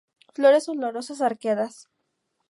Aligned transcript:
Flores 0.35 0.65
olorosas, 0.73 1.19
arqueadas. 1.21 1.75